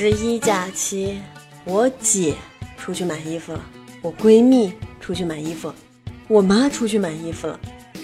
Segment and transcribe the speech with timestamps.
[0.00, 1.20] 十一假期，
[1.64, 2.32] 我姐
[2.76, 3.60] 出去买衣服了，
[4.00, 5.72] 我闺蜜出去买衣服，
[6.28, 7.58] 我妈出去买衣服了，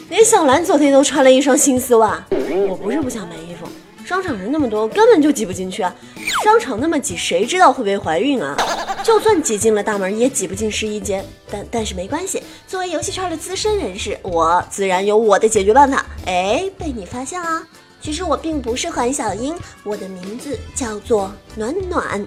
[0.08, 2.20] 连小兰昨天都穿了一双新丝袜。
[2.68, 3.68] 我不是不想买衣服，
[4.04, 5.94] 商场人那么多，根本就挤不进去啊！
[6.42, 8.56] 商场那么挤，谁知道会不会怀孕啊？
[9.04, 11.24] 就算挤进了大门，也挤不进试衣间。
[11.48, 16.04] 但但是没关系，作为游戏圈的资深人士，我自然有我的解决办法。
[16.26, 17.62] 哎，被你发现了。
[18.04, 22.26] 其实我并不是韩小英，我的名字叫做暖暖。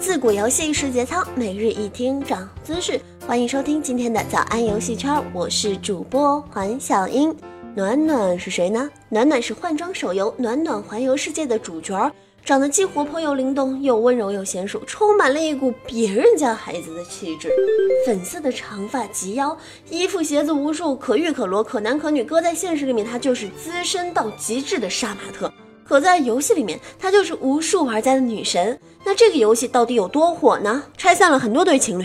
[0.00, 3.00] 自古游戏是节操，每日一听长姿势。
[3.24, 7.32] 欢迎收听今天的早安游戏圈，我是主播韩小英。
[7.76, 8.90] 暖暖是谁呢？
[9.08, 12.12] 暖暖是换装手游《暖暖环游世界》的主角。
[12.44, 17.50] 长得既活泼又灵动，又温柔又娴熟，充满了一股别人家孩子的气质。
[18.04, 19.56] 粉色的长发及腰，
[19.88, 22.22] 衣服鞋子无数，可遇可罗，可男可女。
[22.22, 25.48] 搁在现实里面，她就是资深到极致的杀马特；
[25.88, 28.78] 可在游戏里面，她就是无数玩家的女神。
[29.06, 30.82] 那这个游戏到底有多火呢？
[30.98, 32.04] 拆散了很多对情侣，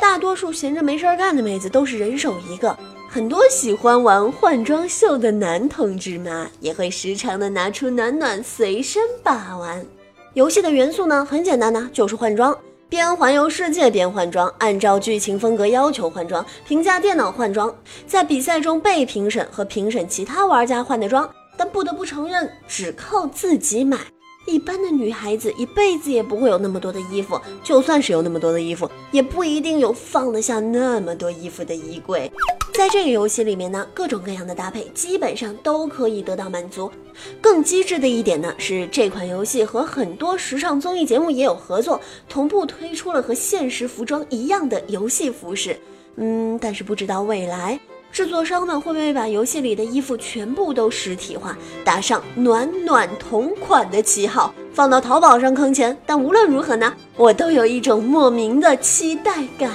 [0.00, 2.74] 大多数闲着没事干的妹子都是人手一个。
[3.16, 9.82] 很多喜欢玩换装秀的男同志们也会时常的拿出暖暖随身把玩。
[10.34, 12.54] 游戏的元素呢，很简单呢，就是换装，
[12.90, 17.74] 边环游世界边换装，按照剧情风格要求换装，评价电脑换装，
[18.06, 21.26] 在比赛中被评审和评审其他玩家换的装。
[21.56, 23.96] 但不得不承认，只靠自己买。
[24.44, 32.30] 一般的女孩子一辈子也不会有那么多的衣服，就算是有那么多的衣服，也不一定有放得下那么多衣服的衣柜。
[32.76, 36.92] 在这个游戏里面呢，各种各样的搭配基本上都可以得到满足。
[37.40, 45.74] 更机智的一点呢，是这款游戏和很多时尚综艺节目也有合作，同步推出了和现实服装一样的游戏服饰。
[46.16, 47.80] 嗯，但是不知道未来。
[48.12, 55.96] 制作商们会不会把游戏里的衣服全部都实体化，打上“暖暖同款”的旗号，放到淘宝上坑钱？
[56.04, 59.70] 但无论如何呢，我都有一种莫名的期待感。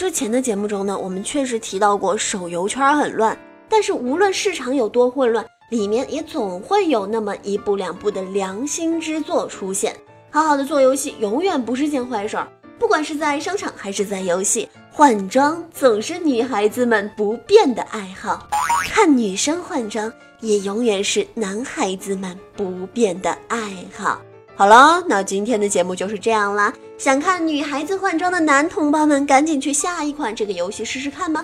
[0.00, 3.36] 之前的节目中呢，我们确实提到过手游圈很乱，
[3.68, 9.94] 但是无论市场有多混乱，里面也总会有那么一部两部的良心之作出现。
[10.30, 14.66] 好好的做游戏永远不是件坏事儿，不管是在商场还是在游戏。
[14.90, 18.48] 换装总是女孩子们不变的爱好，
[18.88, 24.18] 看女生换装也永远是男孩子们不变的爱好。
[24.60, 26.70] 好了，那今天的节目就是这样啦。
[26.98, 31.40] 想看女孩子换装的男同胞们，赶紧去下一款这个游戏试试看吧。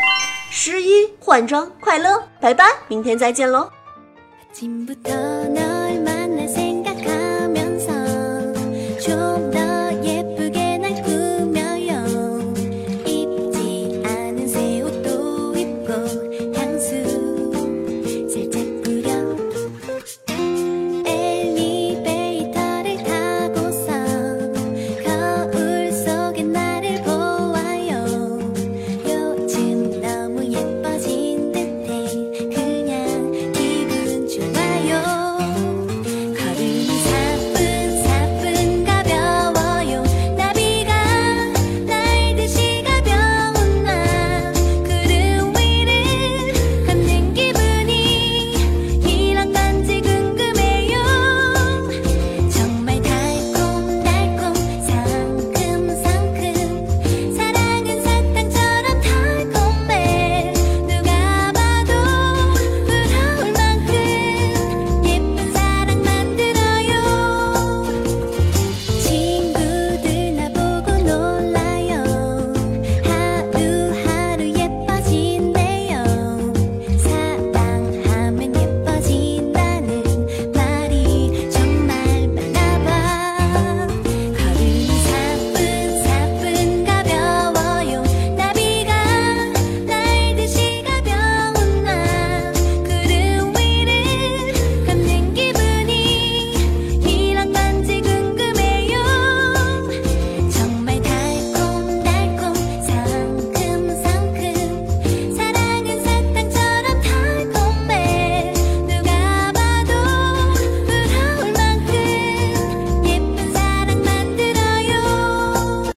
[0.50, 3.70] 十一换装快乐，拜拜，明天再见喽。